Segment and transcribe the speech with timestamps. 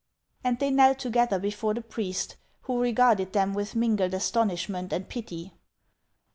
[0.43, 5.53] And they knelt together before the priest, who regarded them with mingled astonishment and pity.